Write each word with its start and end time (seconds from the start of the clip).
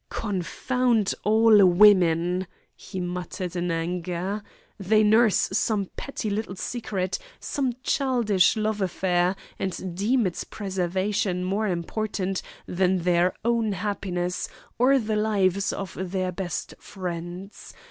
"Confound 0.09 1.13
all 1.23 1.63
women!" 1.63 2.47
he 2.75 2.99
muttered 2.99 3.55
in 3.55 3.69
anger. 3.69 4.41
"They 4.79 5.03
nurse 5.03 5.47
some 5.53 5.91
petty 5.95 6.27
little 6.27 6.55
secret, 6.55 7.19
some 7.39 7.73
childish 7.83 8.57
love 8.57 8.81
affair, 8.81 9.35
and 9.59 9.95
deem 9.95 10.25
its 10.25 10.43
preservation 10.43 11.43
more 11.43 11.67
important 11.67 12.41
than 12.65 13.03
their 13.03 13.35
own 13.45 13.73
happiness, 13.73 14.49
or 14.79 14.97
the 14.97 15.15
lives 15.17 15.71
of 15.71 15.95
their 16.11 16.31
best 16.31 16.73
friends. 16.79 17.75